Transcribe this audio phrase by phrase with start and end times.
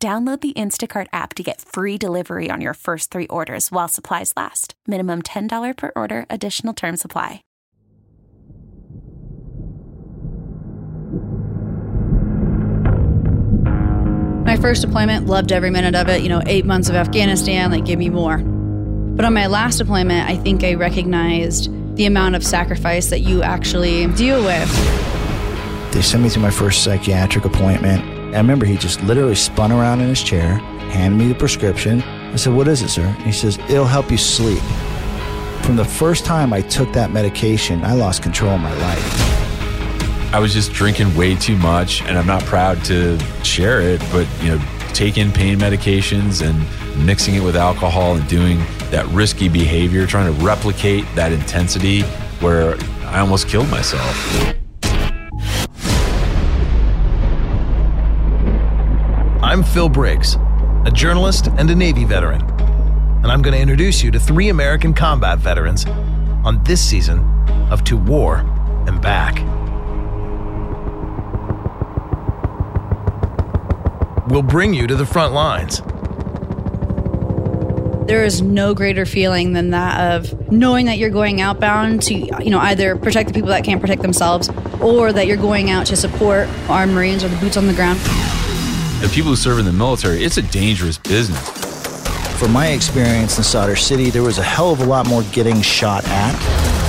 [0.00, 4.32] Download the Instacart app to get free delivery on your first three orders while supplies
[4.36, 4.74] last.
[4.86, 7.42] Minimum $10 per order, additional term supply.
[14.46, 16.22] My first deployment, loved every minute of it.
[16.22, 18.38] You know, eight months of Afghanistan, like, give me more.
[18.38, 23.42] But on my last deployment, I think I recognized the amount of sacrifice that you
[23.42, 25.92] actually deal with.
[25.92, 28.17] They sent me to my first psychiatric appointment.
[28.34, 30.56] I remember he just literally spun around in his chair,
[30.90, 32.02] handed me the prescription.
[32.02, 33.02] I said, What is it, sir?
[33.02, 34.62] And he says, It'll help you sleep.
[35.62, 40.32] From the first time I took that medication, I lost control of my life.
[40.32, 44.26] I was just drinking way too much, and I'm not proud to share it, but
[44.42, 48.58] you know, taking pain medications and mixing it with alcohol and doing
[48.90, 52.02] that risky behavior, trying to replicate that intensity
[52.40, 54.57] where I almost killed myself.
[59.58, 60.36] I'm Phil Briggs,
[60.84, 64.94] a journalist and a Navy veteran, and I'm going to introduce you to three American
[64.94, 65.84] combat veterans
[66.44, 67.18] on this season
[67.68, 68.36] of To War
[68.86, 69.34] and Back.
[74.28, 75.82] We'll bring you to the front lines.
[78.06, 82.50] There is no greater feeling than that of knowing that you're going outbound to, you
[82.50, 84.48] know, either protect the people that can't protect themselves
[84.80, 87.98] or that you're going out to support our Marines or the boots on the ground.
[89.00, 91.38] The people who serve in the military, it's a dangerous business.
[92.36, 95.62] From my experience in Sadr City, there was a hell of a lot more getting
[95.62, 96.34] shot at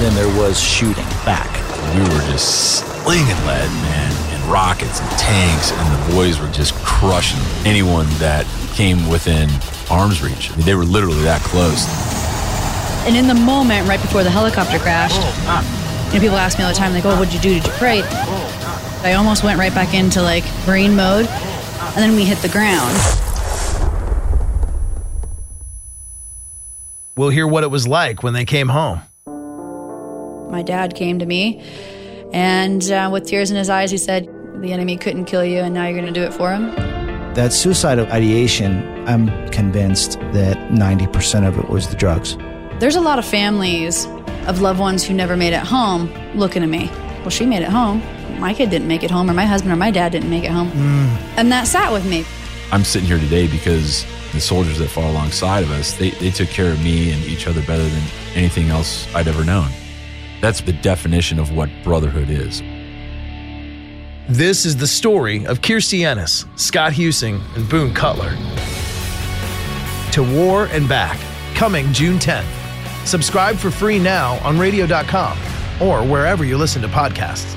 [0.00, 1.48] than there was shooting back.
[1.94, 6.74] We were just slinging lead, man, and rockets and tanks, and the boys were just
[6.74, 9.48] crushing anyone that came within
[9.90, 10.52] arm's reach.
[10.52, 11.86] I mean, they were literally that close.
[13.08, 15.22] And in the moment, right before the helicopter crashed,
[16.12, 17.54] you know, people ask me all the time, like, oh, what'd you do?
[17.54, 18.02] Did you pray?
[19.04, 21.26] I almost went right back into like Marine mode,
[21.94, 22.96] and then we hit the ground.
[27.16, 29.00] We'll hear what it was like when they came home.
[30.50, 31.62] My dad came to me,
[32.32, 34.28] and uh, with tears in his eyes, he said,
[34.60, 36.74] the enemy couldn't kill you, and now you're going to do it for him.
[37.34, 42.36] That suicidal ideation, I'm convinced that 90% of it was the drugs.
[42.80, 44.06] There's a lot of families
[44.46, 46.90] of loved ones who never made it home looking at me.
[47.20, 48.02] Well, she made it home.
[48.38, 50.50] My kid didn't make it home, or my husband or my dad didn't make it
[50.50, 50.70] home.
[50.70, 51.16] Mm.
[51.36, 52.24] And that sat with me.
[52.72, 56.48] I'm sitting here today because the soldiers that fought alongside of us, they, they took
[56.48, 58.02] care of me and each other better than
[58.34, 59.70] anything else I'd ever known.
[60.40, 62.62] That's the definition of what brotherhood is.
[64.28, 68.30] This is the story of Kirstie Ennis, Scott Huesing, and Boone Cutler.
[70.12, 71.18] To War and Back,
[71.54, 72.44] coming June 10th.
[73.06, 75.38] Subscribe for free now on radio.com
[75.80, 77.56] or wherever you listen to podcasts.